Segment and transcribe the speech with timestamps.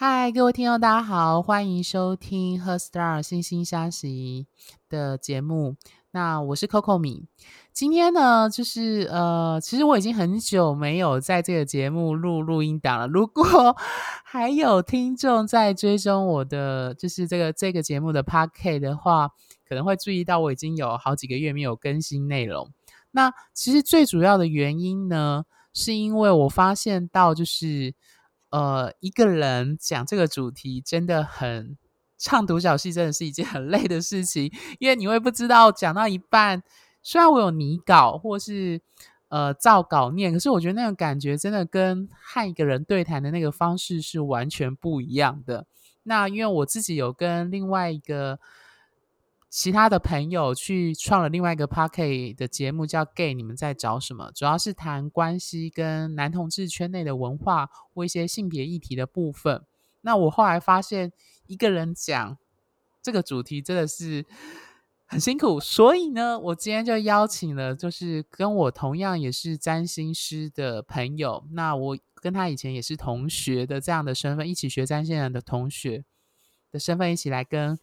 [0.00, 4.46] 嗨，各位听众，大家好，欢迎收听《Her Star 星星相惜》
[4.88, 5.74] 的节目。
[6.12, 7.26] 那我是 Coco 米。
[7.72, 13.08] 今天呢，就是呃，其实我已经很久没有在这个节目录录音档了。
[13.08, 13.42] 如果
[14.24, 19.30] 还有听众在追踪我的，就是这个这个节目的 Podcast 的话，
[19.68, 22.70] 可能会注意到我已经有好几个月没有更新内容。
[23.10, 27.96] 那其实最主要的原因呢，是因为我发现到，就是
[28.50, 31.76] 呃，一个人讲这个主题真的很
[32.16, 36.62] 唱独角戏，真的是一件很累的事情，因为你会不知道讲到一半，
[37.02, 38.80] 虽然我有拟稿或是
[39.28, 45.66] 呃照稿念，可是我觉得那种感觉真的跟和一个人对谈的那个方式是完全不一样的。
[46.02, 48.38] 那因为我自己有跟另外一个。
[49.50, 54.30] 其他的朋友去创了另外一个 Podcast 的节目，叫 Gay，你们在找什么？
[54.34, 59.64] 主要是谈关系跟男同志圈内的文化或一些性别议题的部分。
[60.02, 61.10] 那我后来发现，
[61.46, 62.36] 一个人讲
[63.02, 64.26] 这个主题真的是
[65.06, 76.04] 很辛苦，所以呢，我今天就邀请了，就是跟我同样也是占星师的朋友，那我跟他以前也是同学的这样的身份，一起学占星人的同学
[76.70, 77.78] 的身份，一起来跟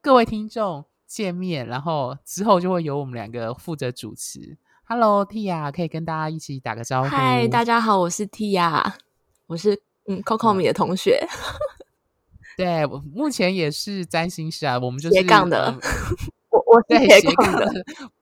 [0.00, 0.84] 各位听众。
[1.12, 4.56] 见面，然后之后就会由我们两个负责主持。
[4.84, 7.08] Hello，Tia，可以跟大家一起打个招呼。
[7.10, 8.94] 嗨，大家好，我是 Tia，
[9.46, 11.22] 我是嗯 Coco 米的同学。
[12.56, 15.78] 对，我目前也是占星师啊，我们就是斜杠的。
[16.48, 17.70] 我我是斜杠的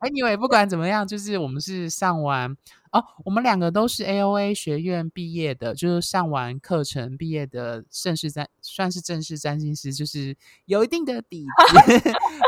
[0.01, 2.57] ，Anyway，不管怎么样，就是我们是上完
[2.93, 11.45] 哦，我们两个都是 AOA 学院毕业的，就是上完课程毕业的正式占，算是正式占星师，就是有一定的底
[11.87, 12.01] 子，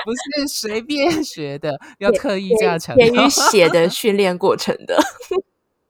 [0.05, 3.07] 不是随便学的，要刻意这样强调。
[3.15, 5.01] 铁与血的训练过程的，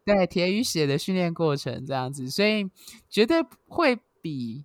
[0.05, 2.69] 对，铁与血的训练过程这样子，所以
[3.08, 4.64] 绝对会比。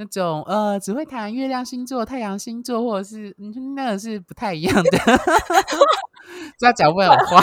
[0.00, 4.90] 那种呃，只会谈月亮星座、太阳星座，或者是嗯，那个是不太一样的。
[6.56, 7.42] 这样讲会很坏。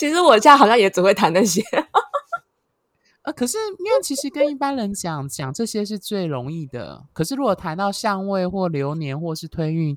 [0.00, 1.62] 其实我家好像也只会谈那些。
[3.20, 7.04] 呃，可是因为其实跟一般人讲讲这些是最容易的。
[7.12, 9.94] 可是如果谈到相位或流年或是推运，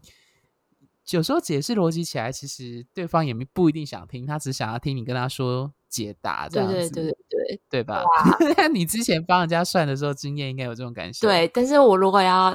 [1.11, 6.73] 有时候解释逻辑起来，其实对方也不一定想听，他只想要听你跟他说解答这样子。
[6.73, 7.61] 对对对对。
[7.69, 8.03] 对对吧？
[8.73, 11.25] 你之前帮人家算的时候，经验应该有这种感受。
[11.25, 12.49] 对，但是我如果要，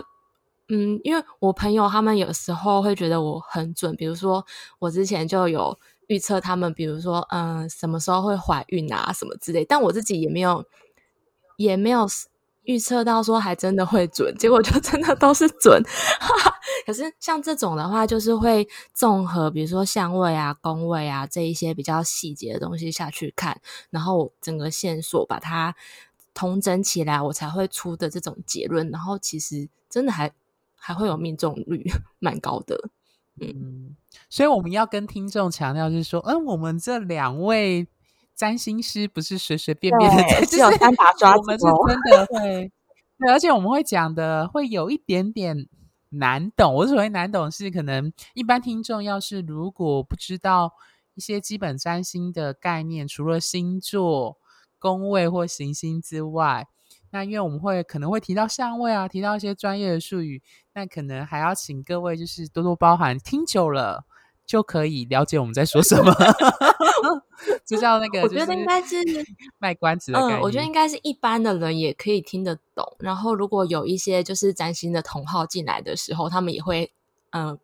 [0.69, 4.44] 嗯，因为我朋友他们有时候会觉得我很准，比如说
[4.78, 10.66] 我之前就有预测他们，比如说嗯，什么时候会怀孕啊，什么之类，但我自己也没有，
[11.56, 12.06] 也没有。
[12.64, 15.82] 预测到说还真的会准，结果就真的都是准。
[16.84, 23.58] 可是像这种的话，就是会综合，比如说相位啊、宫位啊这一些比较细节的东西下去看，
[23.88, 25.74] 然后整个线索把它
[26.34, 28.91] 统整起来，我才会出的这种结论。
[28.91, 30.30] 然后其实真的还
[30.76, 32.91] 还会有命中率蛮高的。
[33.41, 33.97] 嗯，嗯，
[34.28, 37.87] 所以我们要跟听众强调，就是说，嗯，我们这两位。
[38.38, 42.71] 占星师不是随随便便的， 只有单把抓，我们是真的会，
[43.19, 45.66] 对，而且我们会讲的会有一点点
[46.10, 46.72] 难懂。
[46.72, 50.71] 我所谓难懂是，可能一般听众要是如果不知道
[51.15, 54.37] 一些基本占星的概念，除了星座、
[54.78, 56.69] 宫位或行星之外，
[57.10, 60.42] 那因为我们会可能会提到相位啊，提到一些专业的术语，
[60.74, 64.04] 那可能还要请各位就是多多包涵，听久了。
[64.46, 66.10] 就可以了解我们在说什么，
[67.66, 68.97] 就叫那个，我觉得应该是
[69.58, 72.97] 卖关子的我觉得应该是一般的人也可以听得懂。
[72.98, 76.91] 然后，如果有一些就是占星的同好进来的时候，他们也会，
[77.28, 77.58] 嗯、呃，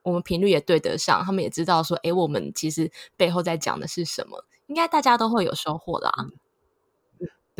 [0.00, 6.10] 我们频率也对得上，他们也知道说，诶，我们其实背后在讲的是什么，应该大家都会有收获啦。
[6.20, 6.32] 嗯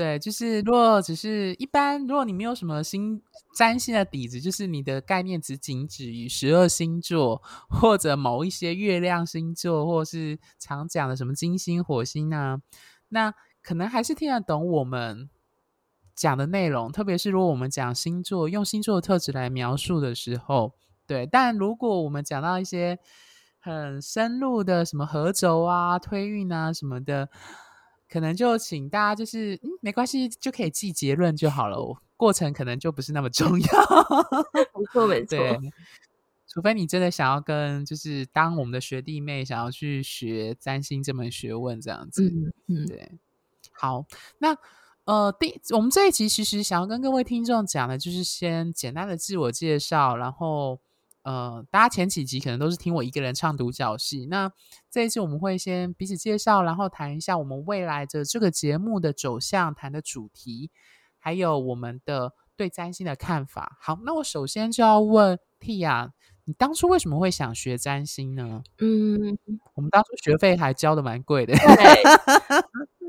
[0.00, 3.20] 对，就是如果只是一般，如果你没有什么星
[3.54, 12.62] 占星的底子，就是你的概念只仅止于十二星座或者某一些月亮星座，或是常讲的什么金星、火星啊，
[13.10, 15.28] 那可能还是听得懂我们
[16.16, 16.91] 讲的内容。
[16.91, 20.72] 特别是如果我们讲星座，用星座的特质来描述的时候，
[21.06, 21.26] 对。
[21.26, 22.98] 但如果我们讲到一些
[23.58, 27.28] 很深入的什么合轴啊、推运啊什么的。
[28.10, 31.97] 可能就请大家就是嗯，没关系，就可以记结论就好了。
[32.16, 33.66] 过程可能就不是那么重要。
[34.53, 35.39] 没错，没错。
[35.39, 35.59] 对，
[36.47, 42.24] 除非你真的想要跟就是当我们的学弟妹，想要去学占星这门学问这样子。
[42.24, 43.12] 嗯嗯，对。
[43.71, 44.04] 好，
[44.39, 44.56] 那
[45.04, 50.80] 呃，第我们这一集其实想要跟各位听众讲的，就是先简单的自我介绍，然后。
[51.22, 54.26] 呃，大家前几集可能都是听我一个人唱独角戏。
[54.26, 54.50] 那
[54.90, 60.70] 这一次我们会先彼此介绍，然后谈一下我们未来的这个节目的走向，谈的主题，
[61.18, 63.76] 还有我们的对占星的看法。
[63.80, 66.10] 好，那我首先就要问 Tia，
[66.45, 68.63] 你当初为什么会想学占星呢？
[68.78, 69.39] 嗯，
[69.75, 71.54] 我们当初学费还交的蛮贵的。
[71.54, 72.03] 对，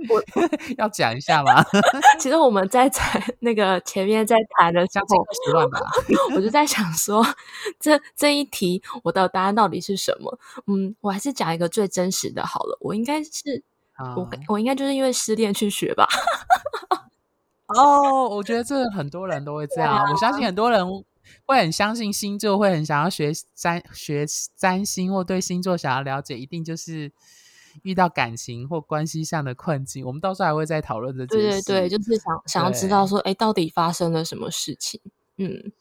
[0.09, 0.23] 我
[0.77, 1.63] 要讲一下吗？
[2.19, 3.01] 其实我们在在
[3.39, 5.79] 那个前面在谈的时候，十万吧，
[6.35, 7.25] 我就在想说，
[7.79, 10.39] 这这一题我的答案到底是什么？
[10.67, 12.77] 嗯，我还是讲一个最真实的好了。
[12.81, 13.63] 我应该是。
[14.15, 16.07] 我我应该就是因为失恋去学吧。
[17.67, 19.95] 哦，我觉得这很多人都会这样。
[19.95, 20.83] 啊、我相信很多人
[21.45, 24.25] 会很相信星座，会很想要学占学
[24.55, 27.11] 占星，或对星座想要了解，一定就是
[27.83, 30.05] 遇到感情或关系上的困境。
[30.05, 31.61] 我们到时候还会再讨论这件事。
[31.63, 34.99] 对对对，就是想想要知道说，哎，到底发生了什么事情？
[35.37, 35.71] 嗯，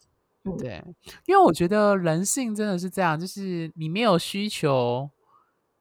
[0.45, 0.83] 嗯对，
[1.27, 5.11] 因为我觉得人性真的是这样，就是你没有需求。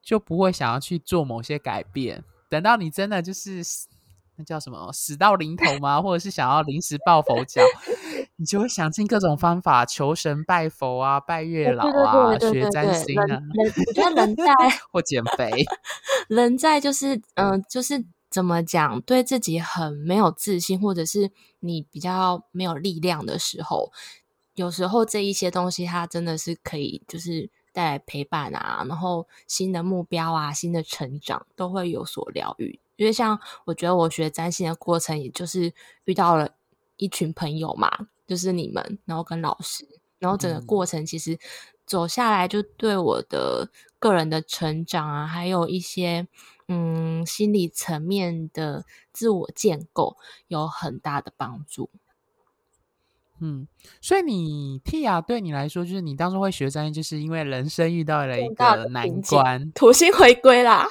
[0.02, 3.62] 就不会想要去做某些改变，等到你真的就是
[4.38, 6.02] 那叫什么死到临头吗？
[6.02, 7.62] 或者是想要临时抱佛脚，
[8.40, 13.42] 你就会想尽各种方法求神拜佛啊，拜月老啊，学占星啊。
[13.88, 14.46] 我觉得人在
[14.92, 15.66] 或减肥，
[16.30, 23.92] 人在就是嗯、呃，就是怎么讲，对自己很没有自信，或者是你比较没有力量的时候，
[24.56, 27.50] 有时候这一些东西它真的是可以就是。
[27.72, 32.80] 带来陪伴啊，然后新的目标啊，新的成长都会有所疗愈。
[32.96, 35.72] 因为像我觉得我学占星的过程，也就是
[36.06, 36.50] 遇到了
[36.98, 39.86] 一群朋友嘛，就是你们，然后跟老师，
[40.20, 41.40] 然后整个过程其实
[41.86, 46.28] 走下来，就对我的个人的成长啊，还有一些
[46.68, 50.16] 嗯心理层面的自我建构
[50.48, 51.90] 有很大的帮助。
[53.42, 53.68] 嗯，
[54.02, 60.86] 所以你 Tia 对你来说，就是你当初会学专业，就是因为人生遇到了一个难关，土星回归啦。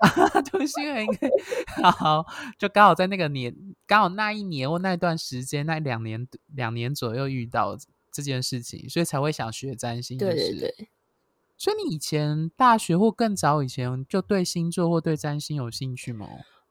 [0.50, 1.30] 土星回归，
[1.82, 2.24] 好，
[2.58, 3.54] 就刚好在那个年，
[3.86, 7.76] 刚好那一年或那段时间，那两年两年左右遇到
[8.10, 10.18] 这件事情，所以才会想学占星。
[10.18, 10.34] 就是。
[10.34, 10.88] 对对对。
[11.58, 16.26] 所以你以前大学或更早以前就对星座或对占星有兴趣吗？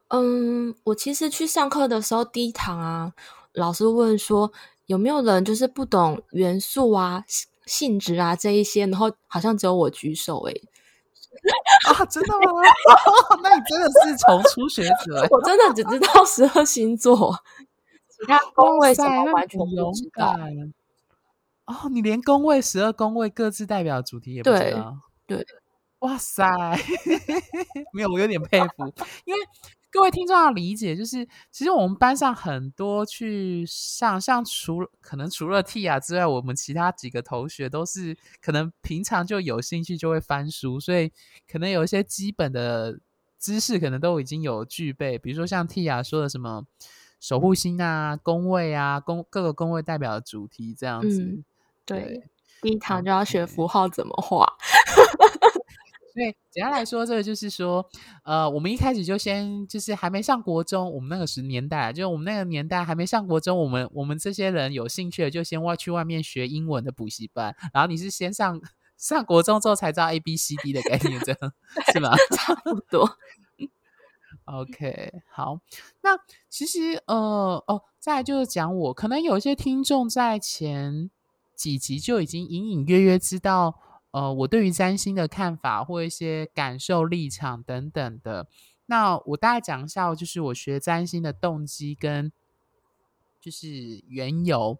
[0.08, 3.14] 嗯，我其实去上课的时候，第一堂啊。
[3.54, 4.50] 老师问说
[4.86, 7.22] ：“有没有人就是不懂元素啊、
[7.66, 10.68] 性质啊这一些？”然后好像只有我举手诶、欸。
[11.88, 12.60] 啊，真的吗？
[12.60, 15.26] 哦， 那你真的是从初学者。
[15.30, 17.34] 我真的只知道十二星座，
[18.08, 20.36] 其他宫位什么完全不知道。
[21.66, 24.98] 哦，你连宫位十二宫位各自代表的主题也不知道？
[25.26, 25.46] 对，对
[26.00, 26.44] 哇塞，
[27.92, 28.92] 没有，我有点佩服，
[29.24, 29.40] 因为。
[29.92, 41.12] 各位听众要理解，就是其实我们班上很多去上，像除可能除了 Tia 之外，我们其他几个同学都是可能平常就有兴趣就会翻书，所以
[41.46, 42.98] 可能有一些基本的
[43.38, 45.18] 知识可能都已经有具备。
[45.18, 46.64] 比如说像 Tia 说的什么
[47.20, 51.22] 守护星啊、宫位啊、宫各个宫位代表的主题这样子。
[51.22, 51.44] 嗯、
[51.84, 52.30] 对，对，
[52.62, 54.46] 第一堂就要学符号怎么画。
[56.12, 57.82] 所以简单来说，这个就是说，
[58.22, 67.56] 呃，我们一开始就先就是还没上国中，我们那个时年代，就是我们那个年代还没上国中，我们我们这些人有兴趣的，就先外去外面学英文的补习班。
[67.72, 68.60] 然后你是先上
[68.98, 71.52] 上国中之后才知道 A B C D 的概念，这样
[71.94, 72.14] 是吧？
[72.36, 73.16] 差不多。
[74.44, 75.60] OK，好，
[76.02, 76.18] 那
[76.50, 81.10] 其实呃哦，再来就是讲我，可能有一些听众在前
[81.56, 83.78] 几集就已经隐隐约约知道。
[84.12, 88.46] 呃，我对于占星的看法或一些感受、立场等等的，
[88.84, 92.30] 那我大概讲一下，就是我学占星的动机跟
[93.40, 94.78] 就是缘由。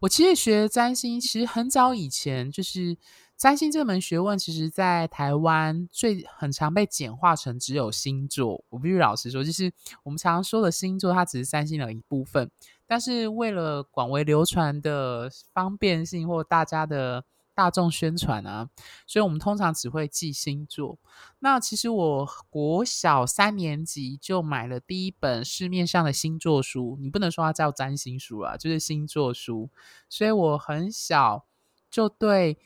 [0.00, 2.96] 我其实学占星，其实很早以前，就是
[3.36, 8.64] 占星这门学问，其实在台湾最很常被简化成只有星座。
[8.70, 9.70] 我必须老实说，就是
[10.04, 12.50] 我们常常说的星座，它只是占星的一部分。
[12.86, 17.22] 但是为了广为流传的方便性或大家的。
[17.60, 18.70] 大众宣传啊，
[19.06, 20.98] 所以我们通常只会记星座。
[21.40, 29.68] 那其实我国小三年级就买了第一本市面上的星座书，你不能说它叫占星书啊，就是星座书。
[30.08, 31.44] 所以我很小
[31.90, 32.56] 就对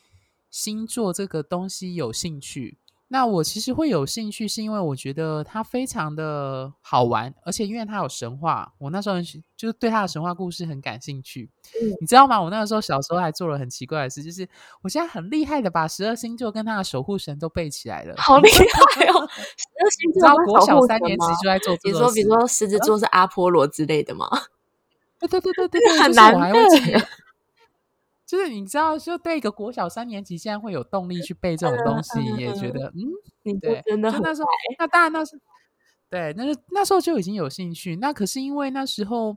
[0.48, 2.78] 星座这个东西有兴趣。
[3.14, 9.22] 那我其实会有兴趣，是因为我觉得它非常的好玩，而且因为它有神话，我那时候
[9.56, 11.48] 就是对它的神话故事很感兴趣。
[11.80, 12.42] 嗯，你知道吗？
[12.42, 14.48] 我那个时候小时候还做了很奇怪的事，就是
[14.82, 19.28] 我现在很厉害的把十二星座跟它的守护神都背起来了，好厉害哦！
[19.30, 24.26] 十二星座，你知道国小三年级就在做，比如说比如说狮子座是阿波罗之类的吗？
[25.20, 26.64] 对对对对对对， 很难背。
[26.68, 27.06] 就是
[28.48, 32.92] 你知道，就对一个国小三年级，现在会有动力去背这种东西，嗯、也觉得
[33.44, 35.38] 嗯，对，就那时候，那当然那是
[36.08, 37.96] 对，那是那时候就已经有兴趣。
[37.96, 39.36] 那可是因为那时候，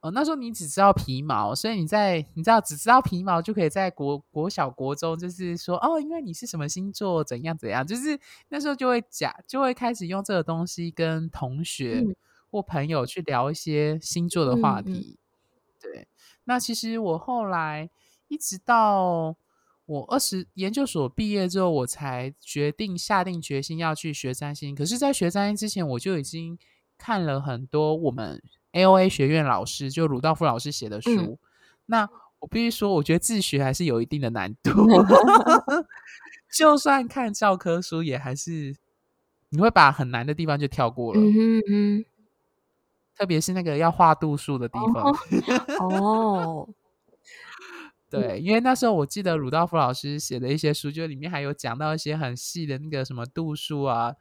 [0.00, 8.18] 呃，那时候你只知道皮毛，所以你在你知道只知道皮毛就可以在国国小国中，就是说哦，因为你是什么星座，怎样怎样，就是
[8.50, 12.04] 那时候就会讲，就会开始用这个东西跟同学
[12.50, 15.18] 或朋友去聊一些星座的话题。
[15.80, 16.06] 对，
[16.44, 17.90] 那其实我后来
[18.28, 19.36] 一直到
[19.86, 24.74] 我二十研究所毕业之后，我才决定下定决心要去学占星。
[24.74, 26.58] 可是，在学占星之前，我就已经
[26.96, 28.42] 看了很多我们。
[28.70, 31.38] AOA 学院老师就鲁道夫老师写的书，嗯、
[31.86, 32.08] 那
[32.38, 34.70] 我必须说，我觉得自学还是有一定的难度。
[36.54, 38.76] 就算看教科书，也还是
[39.48, 41.20] 你会把很难的地方就跳过了。
[41.20, 42.04] 嗯哼嗯，
[43.16, 45.16] 特别是那个要画度数的地方。
[45.80, 46.68] 哦，
[48.10, 54.14] 对，因为那时候我记得鲁道夫老师写的一些书，就里面还有讲到一些很细的那个什么度数啊。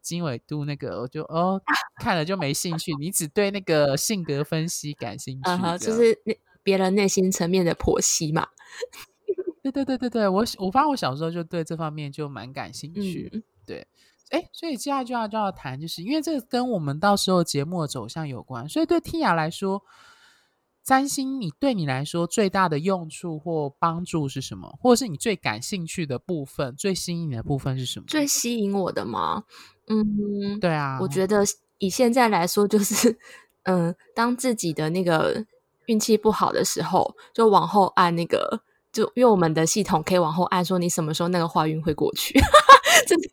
[0.00, 1.58] 经纬度那个，我就哦
[1.96, 2.92] 看了就没兴趣。
[3.00, 8.46] 你只对那个性格分析感兴趣，嗯、就是那别人内心层面的剖析嘛。
[9.64, 13.30] 对对对对对，我我发现我小时候就对这方面就蛮感兴趣。
[13.32, 13.86] 嗯、对，
[14.28, 18.68] 哎，所以接下来就要就要谈，就是因为这个跟我们到时候节目的走向有关。
[18.68, 19.82] 所以对 Tia 来说，
[20.84, 24.78] 占星你对你来说最大的用处或帮助是什么？
[24.80, 28.04] 或者是你最感兴趣的部分、最吸引你的部分是什么？
[28.06, 29.44] 最吸引我的吗？
[29.88, 31.42] 嗯，对啊，我觉得
[31.78, 33.18] 以现在来说，就是
[33.62, 35.44] 嗯，当自己的那个
[35.86, 38.62] 运气不好的时候，就往后按那个，
[38.94, 42.32] 就因为我们的系统可以往后按，说你什么时候那个花运会过去，
[43.06, 43.30] 这是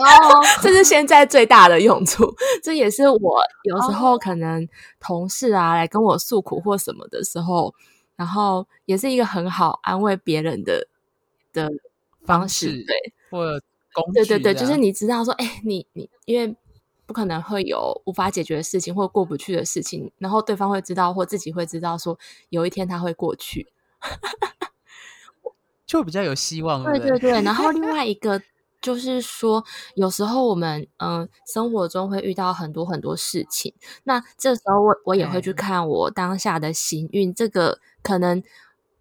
[0.00, 2.34] 哦，这是现在最大的用处。
[2.62, 4.66] 这也是我有时候可能
[4.98, 7.74] 同事啊来跟我诉苦或什么的时候，
[8.16, 10.86] 然后也是一个很好安慰别人的
[11.52, 11.68] 的
[12.24, 13.60] 方式，对，或。
[14.14, 16.54] 对对对，就是你知道说，哎，你你因为
[17.06, 22.16] 不可能会有无法解决的事情或过不去的事情，然后对方会知道或自己会知道说，
[22.50, 23.66] 有一天他会过去，
[25.90, 26.84] 就比较有希望。
[26.84, 28.40] 对对对，然后另外一 个
[28.80, 29.64] 就是说，
[29.96, 38.40] 有时候我们嗯生活中会遇到很多很多事情，那这时候我我也会去看我当下的行运，这个可能。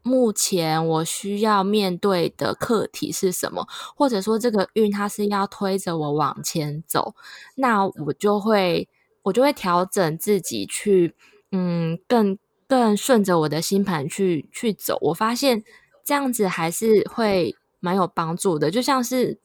[0.02, 3.68] 目前我需要面对的课题是什么？
[3.98, 7.14] 或者说这个运它是要推着我往前走，
[7.56, 8.88] 那我就会
[9.24, 11.16] 我就会调整自己去，
[11.52, 14.98] 嗯，更更顺着我的星盘去去走。
[15.02, 15.64] 我发现
[16.10, 19.38] 这样子还是会蛮有帮助的，就像是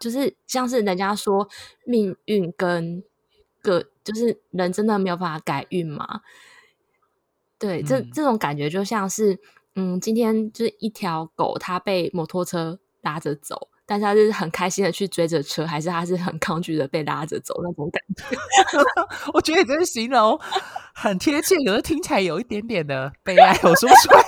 [0.00, 1.46] 就是像是人家说
[1.84, 3.04] 命运跟
[3.60, 6.22] 个就是人真的没有办法改运嘛？
[7.58, 9.38] 对，这这种感觉就像是。
[9.80, 18.36] 嗯，今天就是一条狗，它被摩托车拉着走，但是它就是很开心的去追着车，还是它是很抗拒的被拉着走那种感觉？
[19.32, 20.36] 我觉得你这个形容
[20.92, 24.20] 很贴切，可是听起来有一点点的悲哀，我说不出来。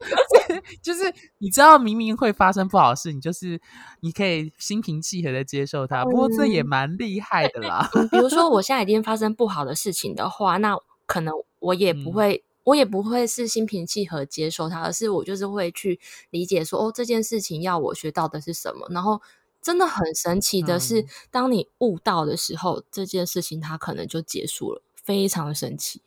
[0.82, 3.60] 就是你知道，明明会发生不好的事，你就是
[4.00, 6.04] 你可以心平气和的接受它。
[6.04, 7.88] 不过这也蛮厉害的啦。
[7.94, 10.76] 嗯，比如说，我现在已经发生不好的事情的话，那
[11.06, 12.36] 可能我也不会。
[12.36, 16.00] 嗯我也不会是心平气和接受它，而是我就是会去
[16.30, 18.88] 理解说，哦，这件事情要我学到的是什么。
[18.90, 19.22] 然后
[19.62, 26.02] 真的很神奇的是，嗯、当你悟到的时候，这件事情它可能就结束了，非常的神奇。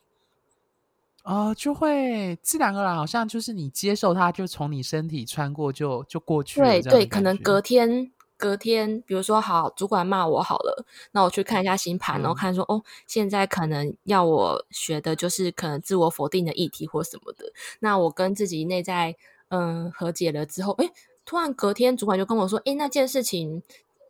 [1.29, 6.67] 哦，就会自然而然，好像就是你接受它，就从你身体穿过就，就就过去了。
[6.67, 8.11] 对对，可能隔天。
[8.41, 17.51] 隔天，比如说好，主管骂我好了，那我去看一下星盘，然后看说，哦，现在可能要我学的就是可能自我否定的议题或什么的。
[17.81, 19.13] 那我跟自己内在
[19.49, 20.89] 嗯和解了之后，哎，
[21.25, 23.61] 突然隔天主管就跟我说，诶，那件事情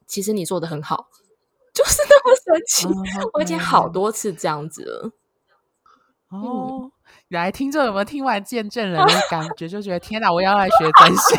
[0.06, 1.10] 其实你做得很好，
[1.74, 2.86] 就是那么神奇。
[3.20, 5.12] 哦、我已经好多次这样子了。
[6.30, 6.92] 哦，嗯、
[7.30, 11.38] 来听众有没有听完见证人的感觉，就觉得天哪，我要来学占星。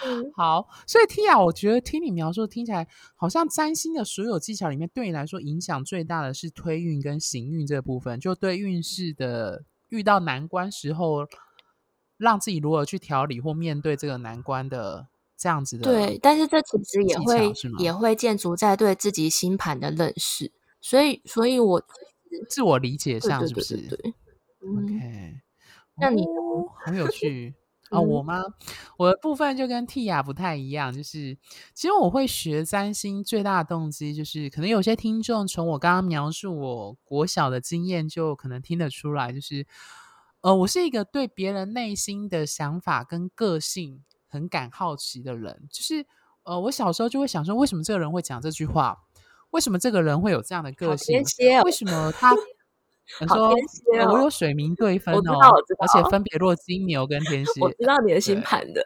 [0.34, 11.26] 好，所以 Tia，我觉得听你描述听起来，好像占星的所有技巧里面，对你来说影响最大的是推运跟行运这部分，就对运势的遇到难关时候，
[12.16, 15.84] 让自己如何去调理或面对这个难关的这样子的。
[15.84, 21.82] 对，但是这其实也会也会建筑在对自己星盘的认识，所以，所以我
[22.48, 23.76] 自我理解上是不是
[24.62, 25.40] ？，OK，
[25.96, 26.24] 那你
[26.84, 27.54] 很有趣。
[27.90, 28.44] 啊、哦，我吗？
[28.96, 31.36] 我的部分就跟 Tia 不太一样，就是
[31.74, 39.66] 其实我会学占星最大的动机，就是可能有些听众从我刚刚描述我国小的经验，就可能听得出来，就是
[40.42, 46.06] 呃，我是一个对别人内心的想法跟个性很感好奇的人，就是
[46.44, 48.96] 呃，我小时候就会想说，为什么这个人会讲这句话？
[49.50, 51.20] 为什么这个人会有这样的个性？
[51.58, 52.32] 哦、为什么他？
[53.20, 53.54] 你说、哦
[53.94, 55.38] 欸、我有水明对分哦，
[55.78, 57.60] 而且分别落金牛跟天蝎。
[57.60, 58.84] 我知道你的星盘的。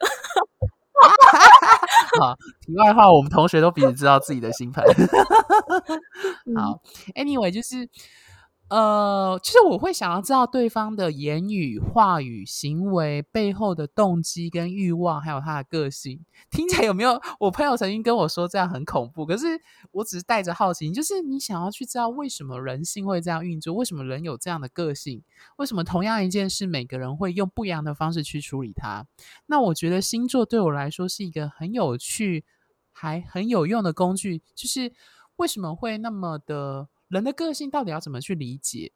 [2.18, 4.84] 好，题外话，我们同学都彼此知道自己的星盘。
[6.56, 6.80] 好
[7.14, 7.88] ，Anyway，就是。
[8.70, 16.24] 呃，其实我会想要知道对方的言语、话语、行为背后的动机跟欲望，还有他的个性。
[16.50, 17.20] 听起来有没有？
[17.38, 19.46] 我朋友曾经跟我说这样很恐怖，可是
[19.92, 25.22] 我只是带着好奇，就是你想要去知道为什么人性会这样运作，为什么人有这样的个性，
[25.56, 29.06] 为什么同样一件事，每个人会用不一样的方式去处理它。
[29.46, 32.44] 那我觉得星座对我来说是一个很有趣
[32.90, 34.90] 还很有用的工具，就是
[35.36, 36.88] 为什么会那么的。
[37.08, 38.92] 人的个性到底要怎么去理解？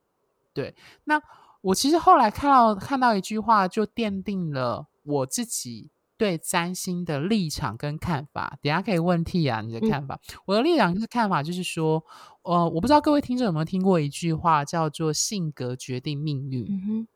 [0.54, 0.74] 对，
[1.04, 1.22] 那
[1.60, 8.58] 我其实后来看到看到一句话，就奠定了我自己对占星的立场跟看法。
[8.60, 10.16] 等下可以问 T 啊，你的看法？
[10.32, 12.04] 嗯、我的立场跟看法，就是说，
[12.42, 16.66] 呃，我不知道各位听众有没有听过一句话，叫做“性格决定命运”。
[16.70, 17.08] 嗯哼，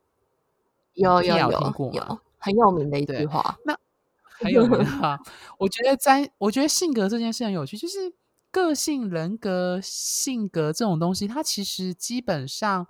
[0.95, 3.57] 有有有，有听过有，很有名的一句话。
[3.65, 3.77] 那
[4.23, 5.19] 很有名的话，
[5.59, 8.13] 我觉得占，我觉得性格这件事很有趣，就是。
[8.53, 12.87] 个性、人格、性格这种东西，它其实基本上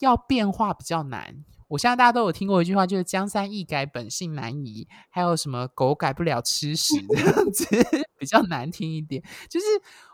[0.00, 1.44] 要变化比较难。
[1.68, 4.88] 我相信大家都有听过一句话，就是“江山易改，本性难移”。
[5.10, 7.66] 还有什么“狗改不了吃屎”这样子，
[8.18, 9.22] 比较难听一点。
[9.50, 9.66] 就是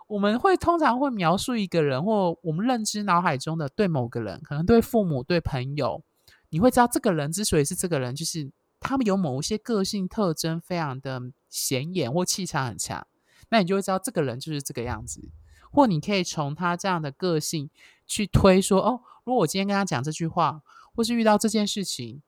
[0.09, 6.03] 我们会通常会描述一个人，或我们认知脑海中的对某个人，可能对父母、对朋友，
[6.49, 11.21] 你会知道这个人之所以是这个人，就是他们有某一些个性特征非常的
[11.51, 13.07] 显眼，或气场很强。
[13.53, 15.29] 那你就会知道这个人就是这个样子，
[15.71, 17.69] 或你可以从他这样的个性
[18.07, 20.63] 去推说，哦，如果我今天跟他讲这句话，
[20.95, 22.23] 或是遇到这件事情，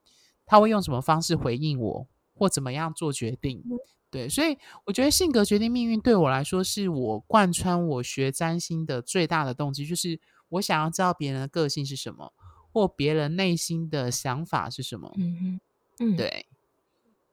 [0.45, 3.65] 他会用什么方式回应我，或怎么样做决定？
[4.11, 12.35] 对，所以我觉得性格决定命运，对我来说是我贯穿我学占星的最大的动机，就是我想要知道别人的个性是什么，
[12.71, 15.11] 或别人内心的想法是什么。
[15.17, 15.61] 嗯哼，
[16.01, 16.47] 嗯，对。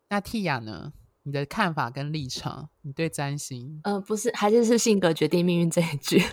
[0.08, 0.93] 那 Tia 呢？
[1.23, 3.79] 你的看法跟立场，你对占星？
[3.84, 6.23] 呃，不是，还是是性格决定命运这一句。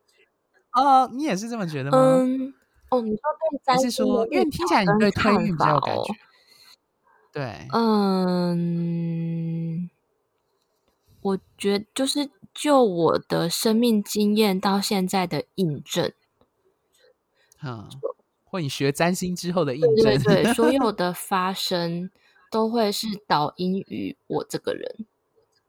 [0.72, 1.98] 哦，你也是这么觉得吗？
[1.98, 2.54] 嗯，
[2.90, 6.14] 哦，你说对占星，是说，因为听起来你对推运比较有感觉。
[7.32, 9.88] 对，嗯，
[11.22, 16.12] 我觉得就是就我的生命经验到现在的印证，
[17.62, 17.88] 嗯，
[18.44, 22.10] 或你学占星之后的印证，对，对对，所 有的发生。
[22.50, 25.06] 都会是导因于我这个人，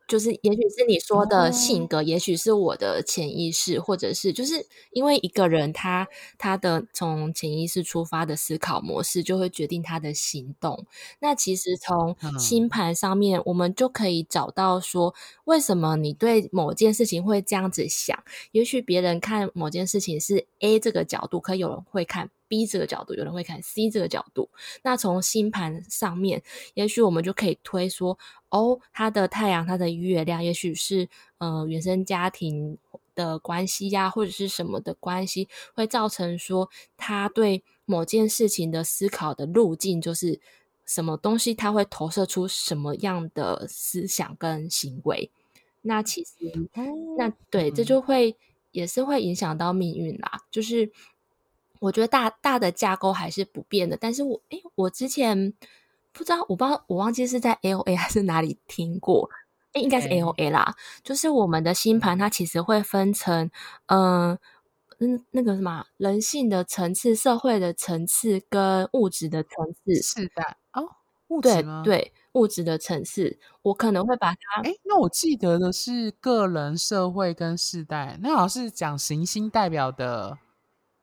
[0.08, 10.86] 就是也许是你说的性格，也许是我的潜意识，或者是就是因为一个人他他的从潜意识出发的思考模式，就会决定他的行动。
[11.20, 15.14] 那其实从星盘上面，我们就可以找到说，
[15.46, 18.22] 为什么你对某件事情会这样子想？
[18.52, 22.32] 也许别人看某件事情是 A 这个角度，可有人会看。
[22.52, 24.50] B 这个角度，有人会看 C 这个角度。
[24.84, 32.78] 那从星盘上面，也许我们就可以推说，哦，他的太阳、他的月亮，也许是呃原生家庭
[33.16, 40.42] 的关系呀，或者是什么的关系，会造成说他对某件事情的思考的路径，就是
[40.86, 45.32] 什么东西，他会投射出什么样的思想跟行为。
[45.84, 46.70] 那其实，
[47.18, 48.36] 那对，这就会
[48.72, 50.92] 也是会影响到命运啦，就是。
[51.82, 55.54] 我觉得大大的架构还是不变的，但是我诶，我之前
[56.14, 59.30] 不知道，我不知道，我忘记是在 AOA 还是哪里听过，
[59.74, 60.76] 诶，应该是 AOA 啦。
[61.04, 63.50] 就是我们的星盘，它其实会分成，
[63.88, 64.40] 嗯、呃，
[65.00, 69.52] 嗯，那个什么，人性的层次、社会的层次跟物质的层
[69.84, 70.02] 次。
[70.02, 70.88] 是的，哦，
[71.30, 71.82] 物质吗？
[71.84, 74.62] 对对，物质的层次，我可能会把它。
[74.64, 80.38] 诶，那我记得的是个人、社会跟世代，那好像是讲行星代表的。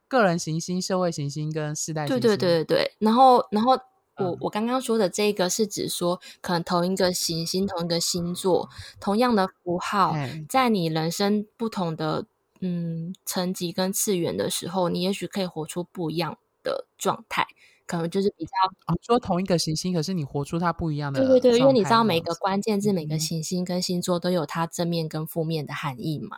[0.08, 2.92] 个人行星、社会行星跟世代行星，对对对对对。
[2.98, 8.68] 然后，然后我、嗯、我刚刚说的这个是指说，可能同一个行星、同一个星座、
[8.98, 10.14] 同样的符号，
[10.48, 12.26] 在你人生不同的
[12.60, 17.46] 嗯层级跟次元的时候，你也许可以活出不一样的状态。
[17.86, 18.50] 可能就是比较、
[18.84, 21.20] 啊、说同一个行星，可是你活出它不一样的。
[21.20, 26.36] 对对对，因为你知道每个关键字、嗯、每个行星跟星座都有它正面跟负面的含义嘛。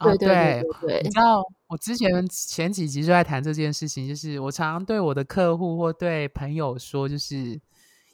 [0.00, 7.60] 对对对，你知道我之前前几集就在谈这件事情，就是我常常对我的客户或对朋友说，就是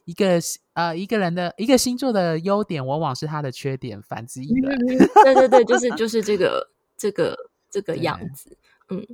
[0.05, 0.41] 一个
[0.75, 4.77] 呃一个人的一个星座的优点，往往是他的缺点，反之亦然。
[5.25, 7.37] 对对对，就是 就是这个这个
[7.71, 8.57] 这个样子，
[8.89, 9.07] 嗯，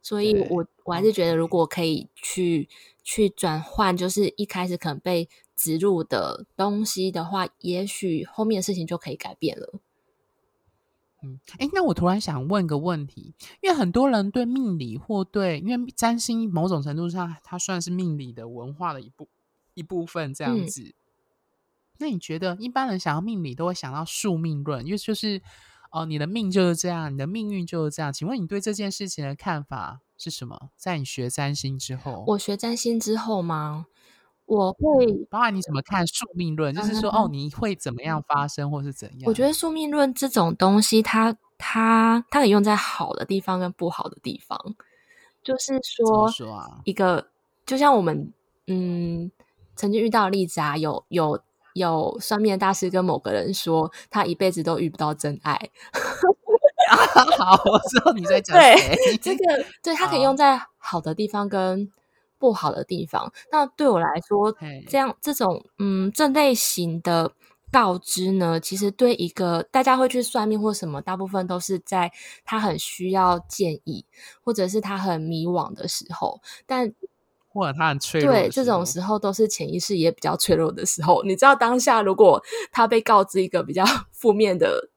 [0.00, 2.68] 所以我我还是觉得，如果可以去
[3.02, 9.80] 去转换，就是一开始可能被植入的东西的话，也许后面的事情就可以改变了。
[11.22, 19.28] 嗯，哎，那我突然想问个问题，因为很多人对命理或对，因为占星某种程度上它算是命理的文化的一部
[19.74, 20.82] 一部分这样子。
[20.82, 20.94] 嗯、
[21.98, 25.38] 那你觉得一般人想要命理都会想到宿命论，因为就是
[25.90, 28.12] 哦、呃，你的命就是这样，你的命运就是这样。
[28.12, 30.70] 请问你对这件事情的看法是什么？
[30.76, 33.86] 在你学占星之后，我学占星之后吗？
[34.46, 39.22] 我会，包含你怎么看宿命论，就是说，哦，你会怎么样发生，或是怎样？
[39.24, 44.58] 我觉得宿命论这种东西它，它它它可以用在好的地方跟不好的地方。
[45.42, 47.26] 就是说，说啊、一个
[47.66, 48.32] 就像我们
[48.68, 49.30] 嗯
[49.74, 51.40] 曾经遇到的例子啊，有有
[51.74, 55.70] 有算命的大师跟某个人说，他一辈子都遇不到真爱。
[57.36, 59.44] 好，我知道你在讲对这个，
[59.82, 61.90] 对， 它可以用在好的地方跟。
[62.38, 64.54] 不好的地方，那对我来说，
[64.88, 67.32] 这样这种嗯，这类型的
[67.72, 72.10] 告知呢，其实对一个大家会去算命或什么，大部分都是在
[72.44, 74.04] 他很需要建议，
[74.42, 76.92] 或者是他很迷惘的时候，但
[77.48, 81.22] 或者他很脆弱，对这种时候都是潜意识也比较脆弱的时候。
[81.24, 84.88] 你知道，当下如果他被告知一个比较 负面的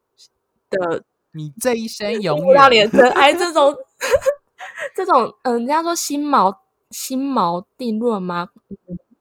[0.69, 3.75] 的，你这一生 永远要连真爱这种
[4.95, 6.53] 这种，嗯，人家说心锚。
[6.91, 8.49] 心锚定论吗？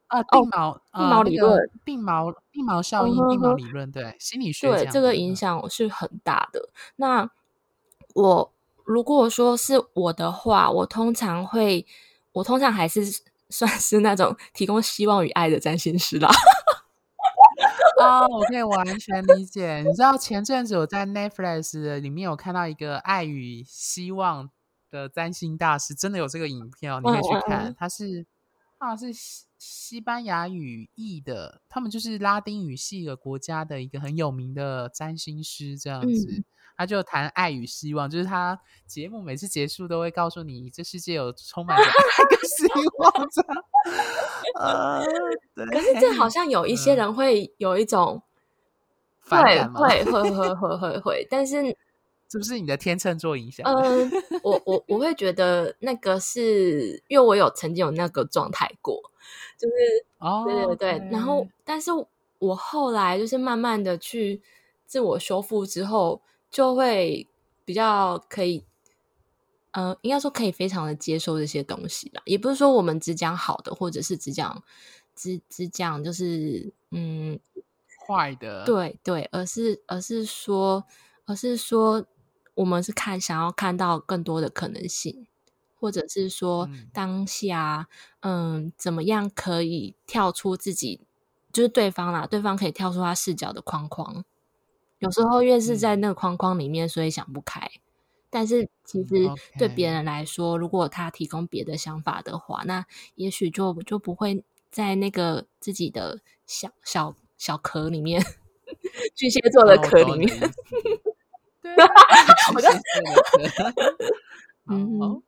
[0.07, 6.71] 啊，定锚，定锚理论，定锚，定锚效应，定锚理论，对，心理学对这个影响是很大的。
[6.97, 7.31] 那
[8.15, 8.53] 我
[8.85, 11.87] 如果说是我的话，我通常会，
[12.33, 13.03] 我通常还是
[13.51, 16.31] 算 是那种提供希望与爱的占星师啦。
[18.01, 19.83] 啊， 我可以完全理解。
[19.87, 24.49] 你知道前阵子我在 Netflix 里面有看到一个爱与希望。
[24.91, 27.75] 的占星大师真的有这个影片哦，你可以去看。
[27.79, 28.27] 他是
[28.79, 36.27] 啊，是西西班牙语译的，他们就是拉丁语系的国家的一个很有名的占星师，这样子。
[36.31, 36.45] 嗯、
[36.77, 42.67] 他就谈爱与希望，就是他节目每次结束都会告诉你，这世界有充满着 爱跟希
[42.99, 43.65] 望这样。
[44.61, 45.05] 呃，
[45.57, 45.67] 对。
[45.67, 48.23] 可是这好像有一些人会有一种
[49.19, 49.81] 反感吗？
[49.81, 51.77] 会会会会会会，但是。
[52.31, 53.65] 是不是你的天秤座影响？
[53.65, 54.11] 嗯，
[54.43, 59.01] 我我我会觉得那个是因为我有曾经有那个状态过，
[59.57, 59.75] 就是
[60.19, 60.93] 哦，对对对。
[60.93, 61.11] Okay.
[61.11, 61.91] 然后，但是
[62.39, 64.43] 我后来就是慢慢的去
[64.85, 67.27] 自我修复之后，就会
[67.65, 68.63] 比较可以，
[69.71, 72.21] 嗯、呃，应该说可以非常的接受这些东西啦。
[72.27, 74.63] 也不是说我们只讲好的，或者是只讲
[75.15, 77.41] 只只讲就是嗯
[78.07, 80.85] 坏的，对对，而是而是说
[81.25, 82.07] 而是说。
[82.59, 85.29] 我们是看想要看到更多的可能性，
[85.79, 87.89] 或者是说当下，
[88.21, 91.07] 嗯，嗯，怎么样可以跳出自己，
[91.53, 94.25] 就是对方啦，对方可以跳出他视角的框框。
[94.99, 97.71] 有时候越是在那个框框里面，所以想不开。
[98.29, 108.21] 但是其实对别人来说，如果他提供别的想法的话，那也许就就不会在那个自己的小小小壳里面，
[109.15, 110.53] 巨蟹座的壳里面。
[112.55, 112.69] 我就
[114.71, 115.23] 嗯，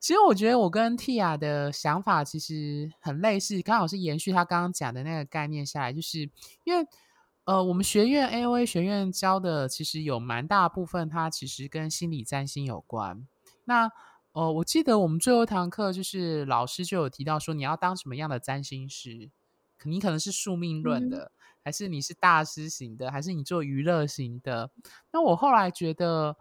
[0.00, 6.20] 其实我觉得我跟 Tia 的想法其实很类似，刚好是延续他刚刚讲的那个概念下来，就是
[6.64, 6.86] 因为
[7.44, 13.26] 呃，我们学院 AOA 学院教的其实有蛮大部分，它其实跟心理占星有关。
[13.64, 13.90] 那
[14.32, 19.30] 呃，我记得我们最后一堂课就是老师就有提到说，你要当什么样的占星师？
[19.84, 21.24] 你可能是宿命论的。
[21.24, 21.30] 嗯
[21.64, 24.70] 还是你是大师型的，还是你做娱乐型的？
[25.12, 26.36] 那我后来觉得，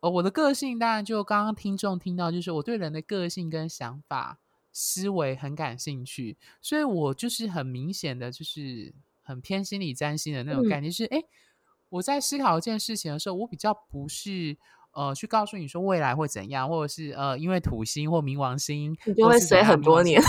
[0.00, 4.40] 呃，我的个性当然就刚刚听众听到，就是我对人的个性跟想法、
[4.72, 11.24] 思维很感兴趣，所以我就是很明显的就是很偏心理占星的那种感觉，是哎、嗯，
[11.90, 14.56] 我在思考一件事情的时候，我比较不是
[14.90, 20.20] 呃去告诉你说未来会怎样，或者是呃因为土星或冥王星，你就会随很多年，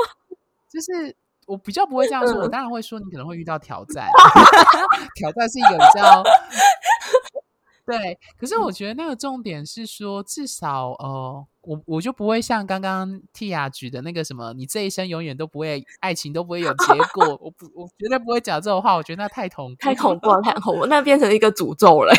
[0.72, 1.14] 就是。
[1.46, 4.08] 我比较不会这样说，我当然会说你可能会遇到挑战，
[5.16, 6.22] 挑战是一个比较
[7.84, 8.18] 对。
[8.38, 17.26] 可是我觉得那个重点是说，至少呃，我我就不会像刚刚 Tia 举的那个什么，你这一生永远都不会爱情都不会有结果。
[17.42, 18.94] 我不，我绝对不会讲这种话。
[18.94, 22.12] 我觉得那太恐怖，太恐怖了，太恐怖，那变成一个诅咒了。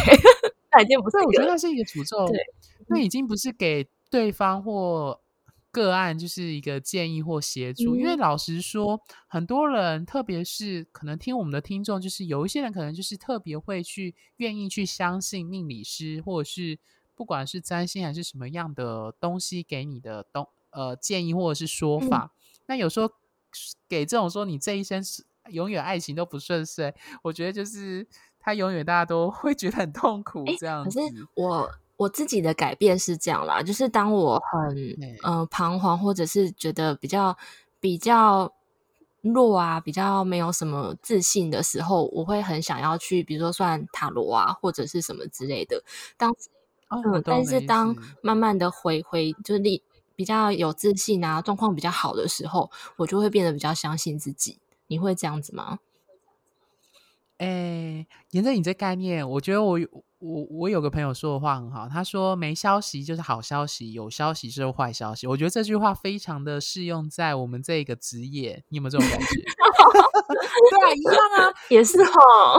[0.71, 2.37] 那已经不是，我觉得那是一个诅咒，对，
[2.87, 5.19] 那已经不是给对方或。
[5.73, 16.77] 个案就是一个建议或协助，因为老实说，很多人，特别是可能听我们的听众，就是有一些人可能就是特别会去愿意去相信命理师，或者是
[17.15, 22.31] 不管是占星还是什么样的东西给你的东呃建议或者是说法。
[22.67, 23.09] 那有时候
[23.89, 28.07] 给这种说你这一生是永远爱情都不顺遂，我觉得就是
[28.39, 30.99] 他永远大家都会觉得很痛苦这样子。
[30.99, 37.37] 可是我我自己的改变是这样啦，就是当我很嗯、呃、彷徨，或者是觉得比较
[37.79, 38.51] 比较
[39.21, 45.83] 弱啊，比较没有什么自信的时候，我会很想要去，比如说算塔罗啊，或者是什么之类的。
[46.17, 46.31] 当、
[46.89, 49.81] 哦、嗯，但是当慢慢的回回就是你
[50.15, 54.59] 比较有自信啊，状况比较好的时候，我就会变得比较相信自己。
[54.87, 55.79] 你会这样子吗？
[57.37, 59.79] 哎，沿着你这概念，我觉得我
[60.19, 65.27] 我我有个朋友说的话很好，他说没消息就是好消息，有消息就是坏消息。
[65.27, 69.25] 我觉得这句话非常的适用在我们这个职业，你有没有这种感觉？
[70.71, 72.11] 对啊，一样啊， 也是哈。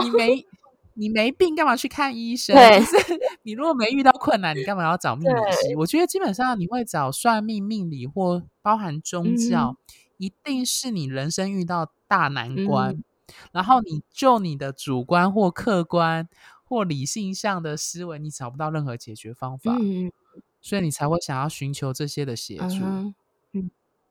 [0.03, 0.45] 你没
[0.93, 2.53] 你没病干嘛去看医生？
[2.55, 5.75] 对，就是你如果没遇到困难，你干嘛要找命理师？
[5.77, 9.77] 我觉得基本上你会找算命、命理或包含宗教，嗯、
[10.17, 12.91] 一定是你人生遇到大难关。
[12.91, 13.03] 嗯
[13.51, 16.27] 然后你就你的主观或客观
[16.63, 20.11] 或理性上的思维，你找不到任何解决方法，嗯、
[20.61, 23.13] 所以你才会想要寻求这些的协助。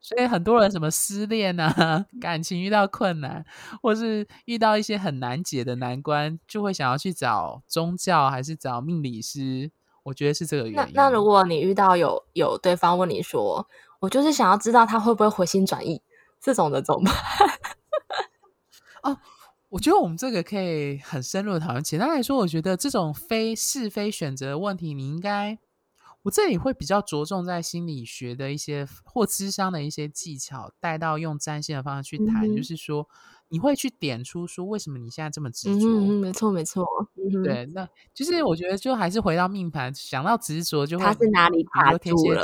[0.01, 3.43] 所以很多人什么失恋啊， 感情遇到困难，
[3.81, 9.71] 或是遇到一些很难解的难关，就会想要去找宗教还是找命理师。
[10.03, 10.93] 我觉得是这个原因。
[10.95, 13.67] 那，那如果你遇到有有对方问你说，
[14.01, 16.03] 我就是想要知道他会不会回心转意，
[16.39, 17.15] 这种的怎么办？
[19.05, 19.17] 哦，
[19.69, 21.83] 我觉得我们这个可以很深入的讨论。
[21.83, 25.59] 简单来说，我觉得这种非是非选择的问题，你应该，
[26.23, 33.07] 我这里会比较着重在心理学的一些或智商的一些技巧，带到用占星的方式去谈，嗯、就是说
[33.49, 35.87] 你会去点出说为什么你现在这么执着。
[35.87, 36.85] 嗯，没错没错。
[37.17, 42.43] 嗯、对，那就是我觉得就还是回到命盘，想到执着就会，他是哪里卡住了？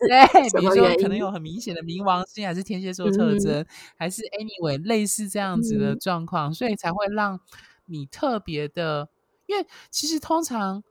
[0.00, 7.38] 对，比如说可能有很明显的冥王星，还是天蝎座特征，嗯、还是 anyway 类似这样子的状况，嗯、所以才会让
[7.86, 9.08] 你特别的。
[9.46, 10.82] 因为其实通常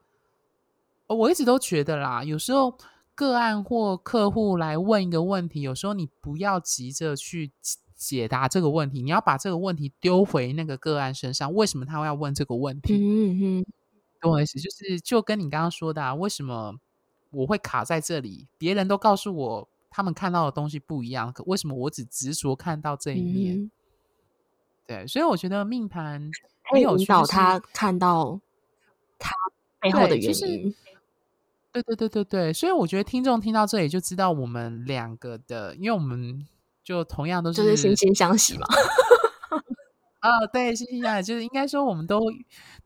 [1.08, 2.78] 我一直都觉得啦，有时候
[3.15, 7.52] 个案或客户来问一个问题，有时候你不要急着去
[7.95, 11.54] 解答这个问题，你要把这个问题丢回那个个案身上。
[11.54, 12.93] 为什么他会要问这个问题？
[12.95, 13.65] 嗯嗯，
[14.22, 14.60] 懂我意思？
[14.60, 16.76] 就是就跟你刚刚说的，啊，为什么？
[17.32, 23.56] 我会卡在这里，别人都告诉我他们看到的东西不一样，可为什么我只执着看到这一面？
[23.58, 23.72] 嗯、
[24.88, 26.32] 对，所以我觉得命盘
[26.63, 28.39] 很有趣，引导他看到
[29.18, 29.32] 他
[29.80, 30.28] 背后的原因。
[30.28, 30.48] 就是、
[31.72, 36.48] 对对对对对，所以我觉得听众听到这里就知道我们两个的，因为我们
[36.84, 38.65] 就同样都是就是惺惺相惜嘛。
[40.19, 42.19] 啊，对，欣欣啊，就是应该说，我们都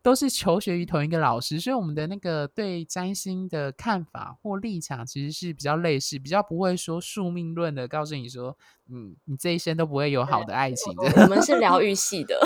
[0.03, 8.55] 都是求学于同一个老师，所以我们的那个对占星的看法或立场，其实是比较类似，比较不会说宿命论的，告诉你说，
[8.87, 11.23] 嗯，你这一生都不会有好的爱情的。
[11.23, 12.39] 我们是疗愈系的，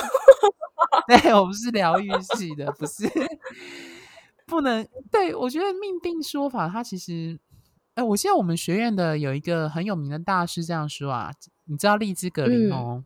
[1.05, 3.09] 对，我们是疗愈系的，不是
[4.47, 4.87] 不能。
[5.11, 7.37] 对，我觉得命定说法，它其实，
[7.95, 11.33] 哎，我记得我们学院的有一个很有名的大师这样说啊，
[11.65, 13.03] 你知道丽兹格林哦？
[13.03, 13.05] 嗯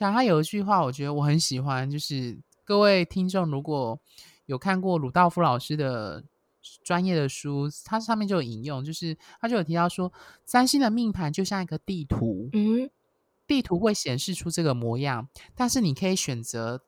[0.00, 4.00] 但他有一句话，我觉得我很喜欢，就是各位听众如果
[4.46, 6.24] 有看过鲁道夫老师的
[6.82, 10.10] 专业的书，他上面就有引用，就是他就有提到说，
[10.46, 12.88] 三星的命盘就像一个地图，嗯，
[13.46, 16.80] 地图会显示出这个模样，但是你可以选择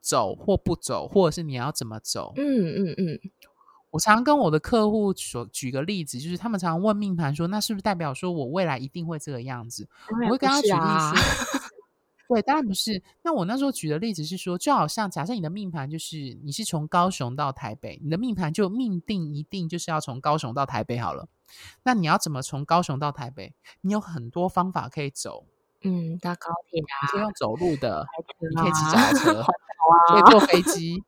[0.00, 2.44] 走或不走，或者是你要怎么走，嗯
[2.78, 3.20] 嗯嗯。
[3.90, 9.86] 我常跟我的客户所，举个例子，就是他们常问命盘说，那是不是代表说我未来一定会这个样子？
[10.24, 11.60] 我会跟他举例说。
[12.26, 13.02] 对，当然不是。
[13.22, 21.28] 那我那时候举的例子是说，就好像假设你的命盘就是你是从高雄到台北，你的命盘就命定一定就是要从高雄到台北好了。
[21.82, 23.52] 那你要怎么从高雄到台北？
[23.82, 25.44] 你有很多方法可以走，
[25.82, 28.06] 嗯，搭高铁啊，你可以用走路的，啊、
[28.40, 29.46] 你可以骑脚踏车，啊、
[30.08, 31.02] 可以坐飞机，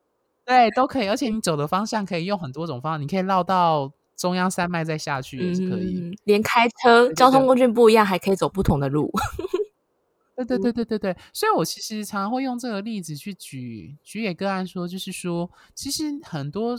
[0.44, 1.08] 对，都可以。
[1.08, 5.98] 而且你走的方向可以用很多种方法，你可以绕到中央山脉再下去也是可以。
[5.98, 9.10] 嗯、连开车交通工具不一样，还可以走不同的路。
[10.36, 16.78] 对对对对对对，所以我其实常常会用这个例子去举举给个案说，就是说，其实很多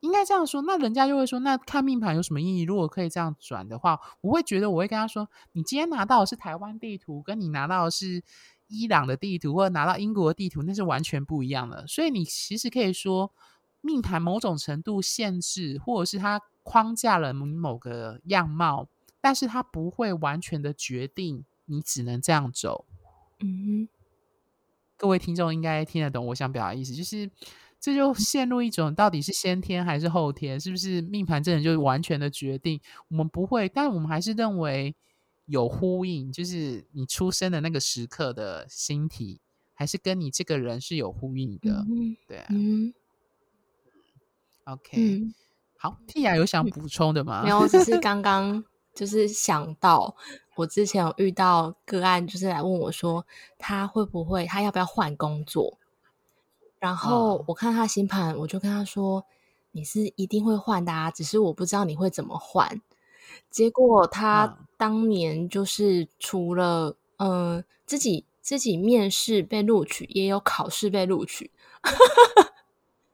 [0.00, 2.62] 应该这样说，那人家就会说，那看命盘有什么意义？
[2.62, 8.24] 如果可以这样转的话，我会觉得我会跟他说，你今天拿到的是台湾地图，跟你拿到的是
[8.66, 11.86] 伊朗的地图，或者拿到英国的地图，那是完全不一样的。
[11.86, 13.32] 所以你其实可以说，
[13.80, 18.88] 命盘某种程度限制，或者是它框架了你某个样貌，
[19.20, 21.44] 但是它不会完全的决定。
[21.70, 22.84] 你只能这样走，
[23.38, 23.88] 嗯哼，
[24.96, 27.30] 各位听众应该听得懂我想表达的意思，就是
[27.78, 32.80] 这就陷入一种到底是先天还是后天，是不是命盘真的就完全的决定？
[33.08, 34.94] 我们不会，但我们还是认为
[35.46, 39.40] 有呼应，就是你出生的那个时刻的星体，
[39.72, 41.86] 还是跟你这个人是有呼应的？
[41.88, 42.92] 嗯、对啊，嗯
[44.64, 45.34] ，OK，、嗯、
[45.78, 47.42] 好，Tia 有想补充的吗？
[47.42, 48.62] 没有，只是刚刚
[48.94, 50.14] 就是想到
[50.56, 53.26] 我之前有遇到个案，就是来问我说
[53.58, 55.78] 他会不会，他要不要换工作？
[56.78, 59.24] 然后我看他星盘，我就跟他说
[59.72, 62.80] ：“你是一定会换的啊，只是我不知道你会怎么换。”
[63.50, 71.50] 结果他当年就是除了嗯、呃、自己自己面试被录取，也有考试被录取。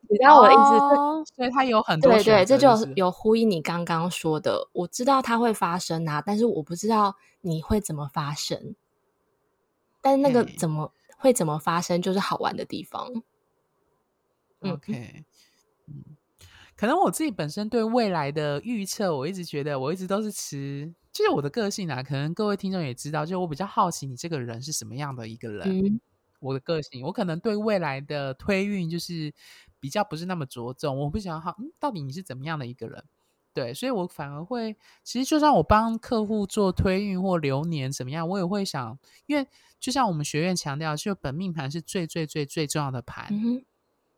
[0.09, 0.97] 你知道我的意思？
[0.97, 4.69] 哦，所以他有很多对对，这就就是有呼应你刚刚说的。
[4.73, 8.75] 我知道它会发生啊，但是我不知道你会怎么发生。
[10.01, 13.11] 但是那个怎么会怎么发生，就是好玩的地方。
[14.61, 15.25] OK，
[15.89, 16.17] 嗯，
[16.77, 22.03] 可能我自己本身对未来的预测，我一直觉得我一直都是持，就是我的个性啊。
[22.03, 25.69] 可能各位听众也知道，就我比较好奇你这个人是什么样的一个人。
[25.69, 26.01] 嗯，
[26.39, 29.33] 我的个性，我可能对未来的推运就是
[29.87, 30.99] 比较不是那么着重。
[30.99, 33.05] 我不想好，嗯，到底你是怎么样的一个人？
[33.55, 39.47] 对，所以我反而会，其实就算我帮客户做推运或流年怎么样，我也会想，因为
[39.79, 43.29] 就像我们学院强调，就本命盘是最最最最重要的盘。
[43.31, 43.65] 嗯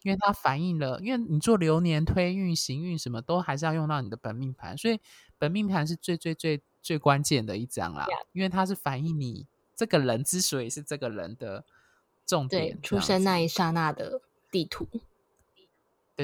[0.04, 5.00] 因为它反映了，因为你做流年推运、行运什么都还是要用到你的本命盘，所以
[5.38, 8.06] 本命盘是最最最最关键的一张啦。
[8.32, 11.64] 因为它是反映你这个人之所以是这个人的
[12.24, 14.86] 重点，对，出生那一刹那的地图。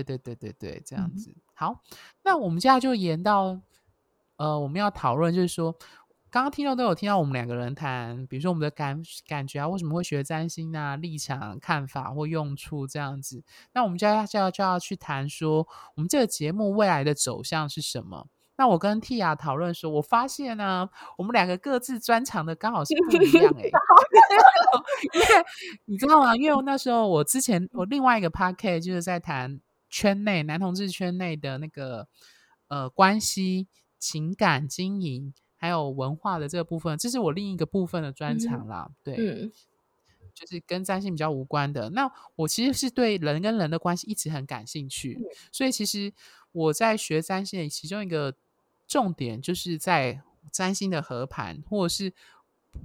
[0.03, 1.31] 对对对对对，这样子。
[1.31, 1.81] 嗯、好，
[2.25, 3.61] 那我们现在就延到，
[4.37, 5.75] 呃，我们要讨论就是说。
[6.31, 13.45] 刚刚听众都有听到我们两个人谈，比如说我们的感感觉啊，为什么会学占星啊，立场、看法或用处这样子。
[13.73, 18.27] 那我们就要就要就要去谈说，我们这个节目未来的走向是什么？
[18.57, 23.71] 那我跟 Tia 讨论说，我发现呢、啊，我们两个各自专长的刚好是不一样诶 欸。
[25.13, 25.27] 因为
[25.85, 26.35] 你知道吗？
[26.35, 29.61] 因为那时候我之前我另外一个 Podcast 就是在谈
[29.95, 32.09] 圈内男同志圈内的那个
[32.67, 35.33] 呃关系、情感经营。
[35.57, 38.87] 还有文化的这个部分，这是我另一个部分的专长啦。
[38.87, 39.53] 嗯、对，嗯、
[40.35, 41.89] 就是跟占星比较无关的。
[41.89, 46.13] 那我其实是对人跟人的关系一直很感兴趣，嗯、所以其实
[46.53, 48.35] 我在学占星的其中一个
[48.87, 50.21] 重点，就是在
[50.53, 52.13] 占星的合盘，或者是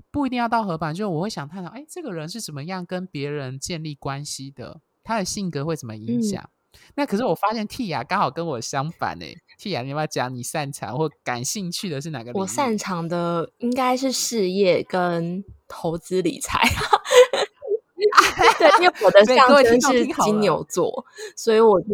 [0.10, 6.42] 不一定要到合盘，就是我会想探讨，哎，这个人是怎么样跟别人建立关系的，他的性格会怎么影响？
[6.42, 6.59] 嗯
[6.96, 12.32] 那可是我发现 Tia 刚好跟我相反诶，Tia 你要不要讲你擅长或感兴趣的是哪个？
[12.36, 16.62] 我擅长的应该是事业跟投资理财。
[18.58, 21.06] 对，因为我的上升是金牛座，
[21.36, 21.94] 所以我就是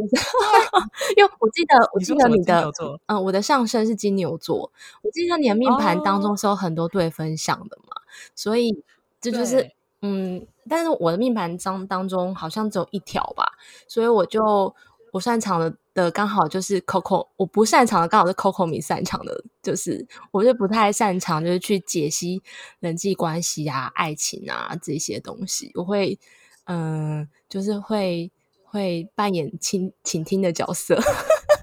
[1.17, 2.71] 因为我记得我记得你的
[3.07, 8.01] 嗯，我的上升是金牛座，我记得你的命盘当中是有很多对分享的嘛，
[8.35, 8.83] 所以
[9.19, 9.71] 这就是。
[10.07, 13.53] 嗯，但是我的命盘当当中好像只有一条吧，
[13.87, 14.75] 所以我就
[15.11, 22.43] 我擅长的的刚好就是 Coco，我不擅长的刚好是 Coco 米擅长的，就是我就不太擅长就是去解析
[22.79, 26.19] 人际关系啊、爱情啊这些东西，我会
[26.65, 28.31] 嗯、就是会
[28.63, 30.99] 会扮演倾倾听的角色。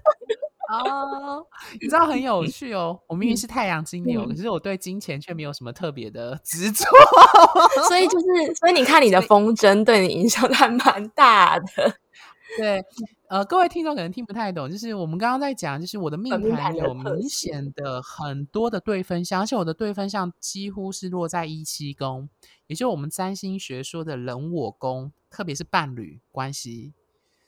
[0.73, 1.47] 哦，
[1.81, 2.99] 你知道很有趣哦。
[3.07, 6.85] 我明明是太阳金牛，嗯、可是我对金钱却没有什么特别的执着。
[7.89, 11.67] 所以就是，所以你看你的风筝对你影响还蛮大的。
[12.59, 12.85] 对，
[13.29, 22.29] 呃，各位听众可能听不太懂，就是我们刚刚在讲，就是我的命盘有明显的很多的对分相，而且我的对分相几乎是落在一七宫，
[22.67, 26.93] 也就是我们占星学说的人我宫，特别是伴侣关系。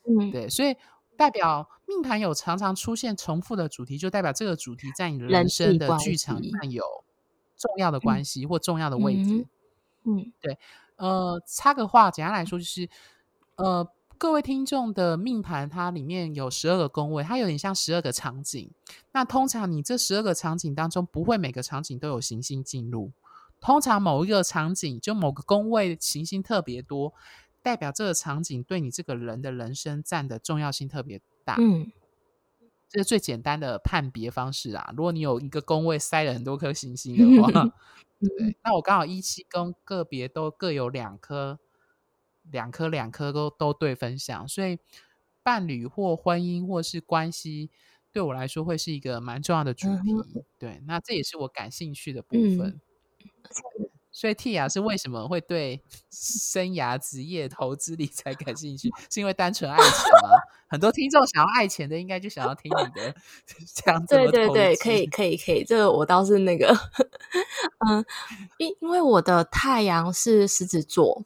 [0.06, 0.76] 嗯，对，所以。
[1.16, 6.84] 代表命盘有常常出现重复的主题，就代表这个主题在你人生的剧场上有
[7.56, 9.46] 重要的关系或重要的位置。
[10.04, 10.58] 嗯，嗯对。
[10.96, 12.88] 呃，插个话，简单来说就是，
[13.56, 13.84] 呃，
[14.16, 18.70] 各位听众的命盘它里面有十二个宫位，它有点像十二个场景。
[19.10, 23.10] 那通常你这十二个场景当中，不会每个场景都有行星进入，
[23.60, 27.12] 通常某一个场景就某个宫位行星特别多。
[27.64, 31.90] 代表这个场景对你这个人的人生占的重要性特别大，嗯，
[32.90, 34.92] 这是最简单的判别方式啊。
[34.94, 37.50] 如果你有一个宫位塞了很多颗星星的话，
[38.20, 41.58] 对，那我刚好一七宫个别都各有两颗，
[42.42, 44.78] 两颗两颗都都对分享，所以
[45.42, 47.70] 伴侣或婚姻或是关系
[48.12, 50.12] 对我来说会是一个蛮重要的主题。
[50.12, 52.68] 嗯、对，那这也是我感兴趣的部分。
[52.68, 52.80] 嗯
[54.14, 58.88] 所以 Tia 是为什么会对 生涯、职业、投资、理财感兴趣？
[59.10, 59.88] 是因为单纯爱钱
[60.22, 60.38] 吗？
[60.68, 63.14] 很多听众想要爱钱的，应该就想要听你的
[63.74, 64.14] 这样子。
[64.14, 66.68] 对对对，可以可以可以，这个我倒是那个，
[67.88, 68.04] 嗯，
[68.58, 71.24] 因因为我的太阳是狮子座，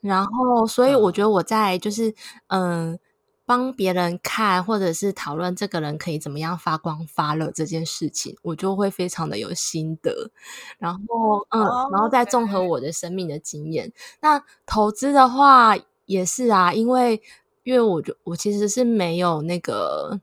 [0.00, 2.14] 然后，所以我觉得我在就是
[2.48, 2.92] 嗯。
[2.92, 2.98] 呃
[3.44, 10.30] 帮别人看，或者是讨论这个人可以怎么样发光发热这件事情，我就会非常的有心得。
[10.78, 13.92] 然后，嗯，oh, 然后再综合我的生命的经验。
[14.20, 15.74] 那投资的话
[16.06, 17.20] 也是啊，因为
[17.64, 20.20] 因为我就我其实是没有那个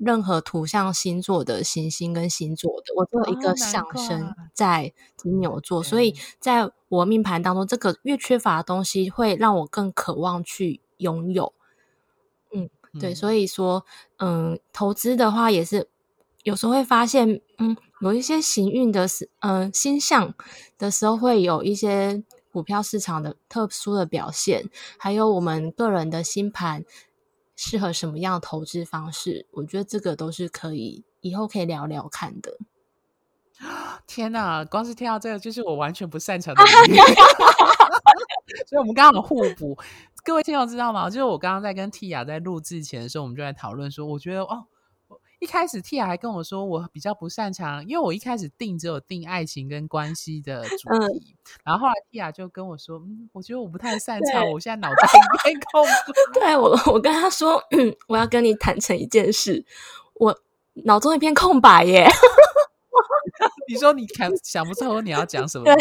[0.00, 11.52] 任何图像星座的行星跟星座的，我只有一个上升在金牛座，oh, 所以在我命盘当中，这个越缺乏的东西，会让我更渴望去拥有。
[13.00, 13.84] 对，所以说，
[14.18, 15.88] 嗯，投资的话也是
[16.42, 20.34] 有时候会发现，嗯，有一些行运的时，嗯，星象
[20.76, 24.68] 的时候会有一些股票市场的特殊的表现，
[24.98, 26.84] 还有我们个人的星盘
[27.56, 32.58] 适合什么样的投资方式，我觉得这个都是可以以后可以聊聊看的。
[34.06, 36.98] 天哪，光是听到这个就是我完全不擅长的领域，
[38.68, 39.78] 所以我们刚好互补。
[40.24, 41.10] 各位听友知道吗？
[41.10, 44.66] 就是我刚刚在跟 Tia 在录制前的时候，我们就在讨论说，我觉得哦，
[45.40, 51.00] 一开始 Tia 还跟我说我比较不擅长，因为我一开始定只有定爱情跟关系的主题，嗯、
[51.64, 56.40] 然后后来 Tia 就跟我说，嗯，我觉得我不太擅长，我现在脑袋一片空白。
[56.40, 59.64] 对我，我跟他说，嗯，我要跟你坦诚一件事，
[60.14, 60.38] 我
[60.84, 62.08] 脑中一片空白耶。
[63.68, 65.64] 你说你看想不出你要讲什么？
[65.64, 65.74] 对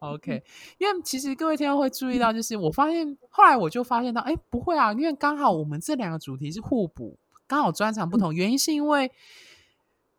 [0.00, 0.44] OK，
[0.78, 7.18] 因为其实各位听众会注意到，就是我发现后来我就发现到，哎，不会啊，因为刚好我们这两个主题是互补，
[7.48, 8.32] 刚好专长不同。
[8.32, 9.10] 原因是因为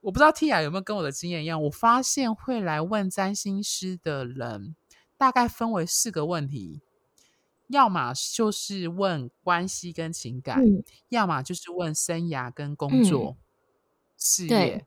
[0.01, 4.75] 我不知道 Tia 有没有跟我的经验一样，我发现会来问占星师的人，
[5.17, 6.81] 大概分为四个问题，
[7.67, 13.43] 要么就是问关系跟情感，嗯、要么就是问生涯跟工作、嗯、
[14.17, 14.85] 事业。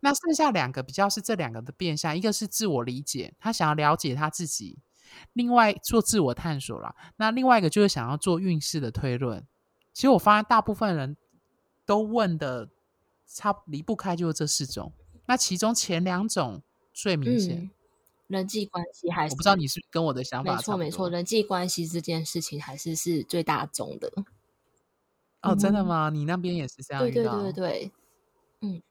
[0.00, 4.78] 那剩下两个比较是这两个的变相，一个是自我理解，他想要了解他自己；
[5.32, 6.94] 另外做自我探索了。
[7.16, 9.46] 那另外一个就是想要做运势的推论。
[9.92, 11.16] 其实我发现大部分人
[11.86, 12.68] 都问的
[13.26, 14.92] 差离不开就是这四种。
[15.26, 16.62] 那其中前两种
[16.92, 17.70] 最明显，嗯、
[18.26, 20.56] 人际关系还是，我不知道你是跟我的想法。
[20.56, 24.12] 没错没错，人际关系这件事情还是是最大宗的。
[25.42, 26.08] 哦，真的吗？
[26.08, 27.02] 嗯、你那边也是这样？
[27.02, 27.92] 对对对对，
[28.60, 28.82] 嗯。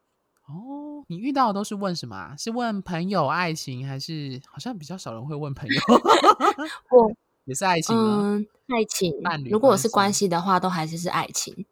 [0.47, 2.35] 哦，你遇到的都是问什么啊？
[2.37, 5.81] 是问朋友、爱情，还是好像比较少人会问朋友？
[6.89, 7.11] 我
[7.45, 8.21] 也是爱情吗？
[8.23, 9.21] 嗯，爱情。
[9.21, 9.49] 伴侣。
[9.49, 11.65] 如果是关系的话，都还是是爱情。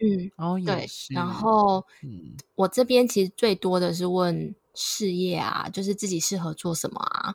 [0.00, 0.80] 嗯，哦，对。
[0.80, 1.12] 也是。
[1.12, 7.34] 然后，嗯，我这边其实最多的是问事业啊，就是自己适合做什么啊，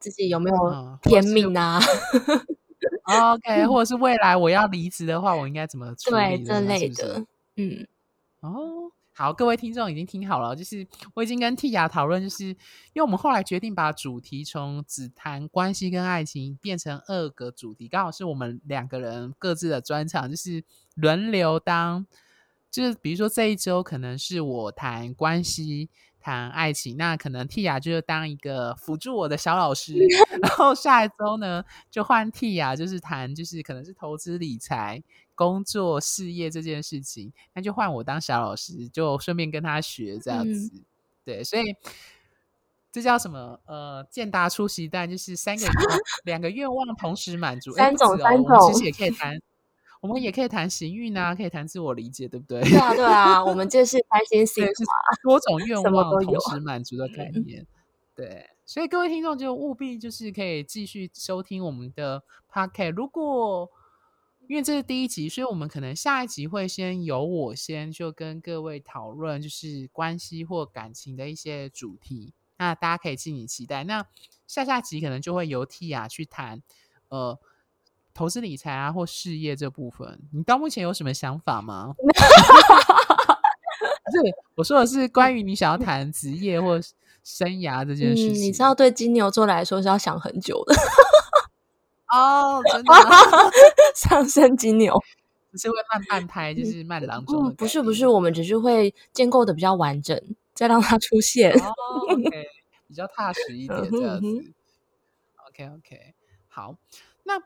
[0.00, 1.80] 自己有没有天命啊？
[3.06, 6.38] 哦，OK，或者是未来我要离职的话，我应该怎么处理？
[6.38, 7.24] 对，这类的。
[7.56, 7.86] 嗯，
[8.40, 8.90] 哦。
[9.12, 12.56] 好，各位听众已经听好了，就是我已经跟 Tia 讨论，就是因
[12.96, 22.06] 为我们后来决定把主题从只谈关系跟爱情变成二个主题，刚好是我们两个人各自的专长，就是轮流当，
[22.70, 29.96] 就是比如说这一周可能是我谈关系、谈爱情，那可能 Tia 就是当一个辅助我的小老师，
[30.40, 35.02] 然后下一周呢就换 Tia 就是谈，就是可能是投资理财。
[35.40, 40.70] 工作事业这件事情，那就换我当小老师，就顺便跟他学这样子。
[40.74, 40.84] 嗯、
[41.24, 41.74] 对，所以
[42.92, 43.58] 这叫什么？
[43.64, 45.66] 呃，健达出奇蛋，就是三个
[46.24, 47.72] 两个愿望同时满足。
[47.72, 48.44] 三种，三种。
[48.44, 49.40] 我们其实也可以谈，
[50.02, 52.60] 我们也可以谈行运啊，可以谈自我理解，对不对？
[52.60, 54.70] 对啊，对啊，我们就是开心心，嘛
[55.22, 57.66] 多种愿望同时满足的概念。
[58.14, 62.22] 对，所以各位听众就务必就是可以继续收听我们的
[62.52, 62.92] podcast。
[62.92, 63.70] 如果
[64.50, 72.34] 因为这是第一集，所以我们可能下一集会先由我先就跟各位讨论，就是关系或感情的一些主题。
[72.58, 73.84] 那大家可以敬请期待。
[73.84, 74.04] 那
[74.48, 76.60] 下下集可能就会由 Tia 去谈，
[77.10, 77.38] 呃，
[78.12, 80.18] 投资理财啊或事业这部分。
[80.32, 81.94] 你到目前有什么想法吗？
[81.96, 82.02] 不
[84.10, 84.18] 是，
[84.56, 86.80] 我说的是关于你想要谈职业或
[87.22, 88.32] 生涯这件事情。
[88.32, 90.74] 嗯，你知道，对金牛座来说是要想很久的。
[92.10, 92.92] 哦，真的
[93.94, 95.00] 上升金牛，
[95.52, 97.54] 只是会慢半拍，就是慢郎中、嗯。
[97.54, 100.20] 不是不是，我们只是会建构的比较完整，
[100.52, 101.52] 再让它出现。
[101.52, 101.72] 哦、
[102.08, 102.46] OK，
[102.88, 104.26] 比较踏实一点这样子。
[104.26, 104.54] 嗯、哼
[105.48, 106.14] OK OK，
[106.48, 106.76] 好。
[107.22, 107.40] 那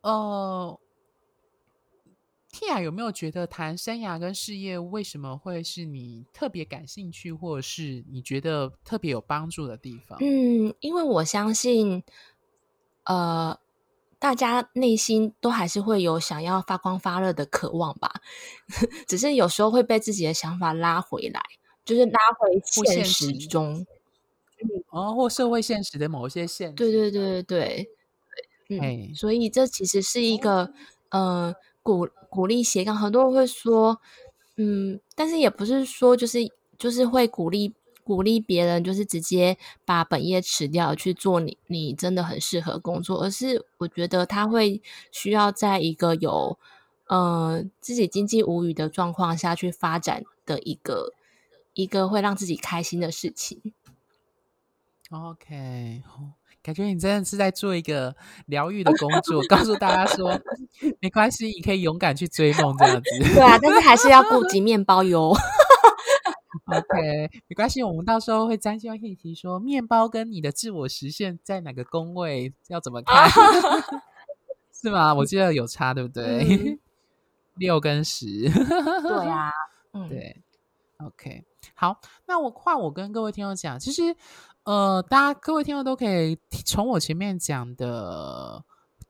[0.00, 0.80] 呃
[2.50, 10.18] ，Tia 有没有觉得谈生涯跟事业为什么会是你特别感兴趣，或者是你觉得特别有帮助的地方？
[10.22, 12.02] 嗯，因为我相信，
[13.04, 13.58] 呃。
[14.20, 18.20] 大家内心都还是会有想要发光发热的渴望吧，
[19.08, 21.42] 只是有时候会被自己的想法拉回来，
[21.84, 23.86] 就是拉回现实中，
[24.90, 26.74] 哦，或社会现实的某一些现实。
[26.74, 27.88] 对对对对
[28.68, 30.72] 对，嗯，所以这其实是一个
[31.08, 33.98] 呃鼓鼓励斜杠，很多人会说，
[34.56, 36.38] 嗯，但是也不是说就是
[36.78, 37.74] 就是会鼓励
[38.04, 44.82] 鼓励别人，就是直接把本业辞掉去做你你真的很适合工作，而是我觉得他会
[45.12, 46.58] 需要在一个有
[47.06, 51.12] 呃自己经济无虞的状况下去发展的一个
[51.74, 53.60] 一个会让自己开心的事情。
[55.10, 56.02] OK。
[56.62, 60.38] 感觉你真的是在做一个疗愈的工作，告诉大家说
[61.00, 63.34] 没关系，你可以勇敢去追梦这样子。
[63.34, 65.34] 对啊，但是还是要顾及面包哟。
[66.66, 73.28] OK，没关系，我们到时候会占星会提说，面包跟你的自我实现在哪个宫位要怎么看？
[74.72, 75.14] 是吗？
[75.14, 76.44] 我记得有差，对不对？
[76.44, 76.78] 嗯、
[77.56, 78.48] 六跟十。
[78.48, 79.52] 对啊，
[79.92, 80.42] 嗯，对。
[80.98, 81.44] OK，
[81.74, 84.16] 好，那我换我跟各位听众讲，其实。
[84.64, 88.62] 呃，大家各位听众都可以从我前面讲的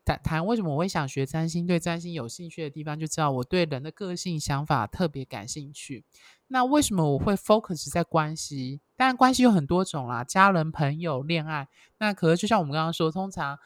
[0.05, 6.05] 谈谈为什么我会想学占星，对占星有兴趣的地方，就知道我对人的个性想法特别感兴趣。
[6.53, 8.81] 那为什么我会 focus 在关系？
[8.97, 11.69] 当然关系有很多种啦，家人、朋友、恋爱。
[11.99, 13.57] 那可是就像我们刚刚说，通常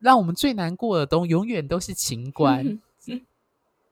[0.00, 2.80] 让我们最难过的东永远都是情 关。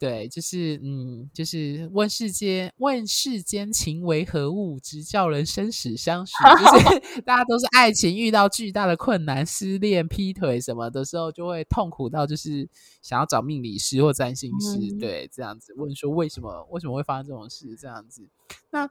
[0.02, 6.32] 对，就是嗯，就是问世间问世间情为何物，直叫人生死相许。
[6.58, 12.68] 就是 大家都是爱情遇到巨大的困难，失恋、劈腿什么的时候，就会痛苦到就是
[13.00, 17.76] 想要找命理师或占星师，嗯、对，这样子问说为什么为什么会发生这种事？
[17.76, 18.28] 这样子。
[18.70, 18.90] 那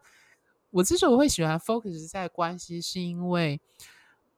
[0.69, 3.59] 我之所以会喜欢 focus 在关系，是因为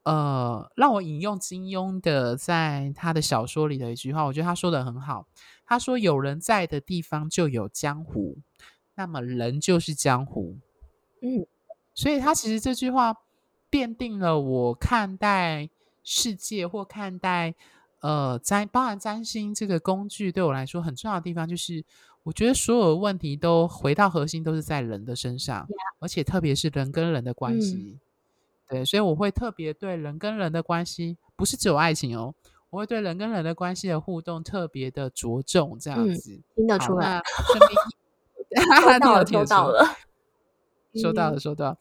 [0.05, 5.27] 呃，让我引用金庸的在他的小说里的一句话，我觉得他说的很好。
[5.73, 8.37] 他说：“有人在的地方就有江湖，
[8.93, 10.57] 那么人就是江湖。”
[11.21, 11.47] 嗯，
[11.93, 13.15] 所以他其实这句话
[13.71, 15.69] 奠定了我看待
[16.03, 17.55] 世界或看待
[18.01, 21.83] 呃占，包含占星这个工具对我来说很重要的地方，就是
[22.21, 25.67] 我觉得所有的问题都回到核心，都是在人的身上，
[25.99, 27.97] 而且特别是人跟人的关系。
[27.97, 27.99] 嗯、
[28.69, 32.35] 对，所以我会特别对人跟人的关系，不是只有爱情哦。
[32.73, 37.21] 我会对人跟人的关系的互动特别的着重，这样子、嗯、听得出来。
[37.45, 39.95] 顺便， 收到了，收到了，
[40.95, 41.77] 收到了，收到了。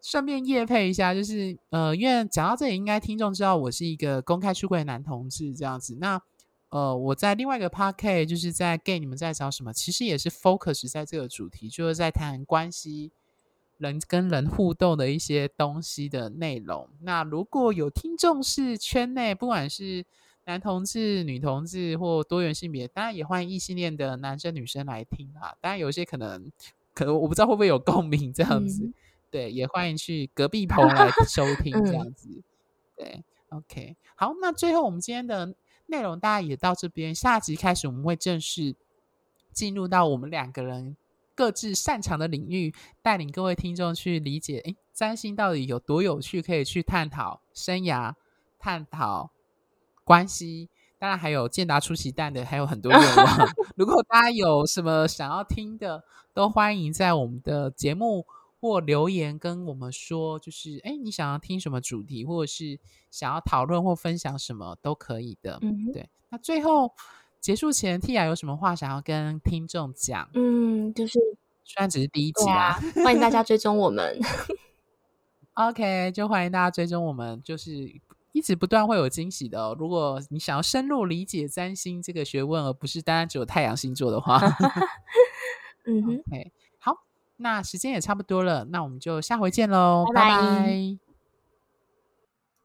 [0.00, 5.96] 顺便业配一下，就是呃，因为讲到这里，应该听众知道我是一个公开出柜男同志这样子。
[6.00, 6.22] 那
[6.68, 13.10] 呃，我在另外一个 podcast 就是在 gay 你们在找什么，其实也是 focus 在这个主题，就是在谈关系、
[13.78, 16.88] 人跟人互动的一些东西的内容。
[17.00, 20.04] 那如果有听众是圈内，不管是
[20.46, 25.52] 男同志、女同志或多元性别，当然也欢迎异性恋的男生女生来听啊。
[25.60, 26.52] 当然有些可能，
[26.94, 28.84] 可能我不知道会不会有共鸣这样子。
[28.84, 28.94] 嗯、
[29.28, 32.28] 对，也欢迎去隔壁棚来收 听这样子。
[32.28, 32.42] 嗯、
[32.96, 35.52] 对，OK，好，那最后我们今天的
[35.86, 38.76] 内容大家也到这边，下集开始我们会正式
[39.52, 40.96] 进入到我们两个人
[41.34, 42.72] 各自擅长的领域，
[43.02, 48.14] 带领各位听众去理解，诶，占星到底有多有趣，可以去探讨生涯，
[48.60, 49.32] 探讨。
[50.06, 53.26] 关系，当然还有健达出奇蛋的，还有很多愿望。
[53.74, 58.24] 如果大家有什么想要听的，都欢迎在我们的节目
[58.60, 60.38] 或留言跟我们说。
[60.38, 62.78] 就是，哎，你想要听什么主题，或者是
[63.10, 65.58] 想要讨论或分享什么，都可以的。
[65.60, 66.08] 嗯，对。
[66.28, 66.92] 那最后
[67.40, 70.30] 结束前，Tia 有什么话想要跟听众讲？
[70.34, 71.18] 嗯，就是
[71.64, 74.16] 虽然只是第一集啊，欢迎大家追踪我们。
[75.54, 78.00] OK，就欢迎大家追踪我们，就是。
[78.36, 79.74] 一直不断会有惊喜的哦。
[79.78, 84.38] 如果你想要深入理解占星这个学问，而不是单单只有太阳星座的话
[85.88, 86.98] 嗯哼，OK，好，
[87.38, 90.28] 那时间也差不多了，那我们就下回见喽，拜拜。
[90.28, 91.05] 拜拜。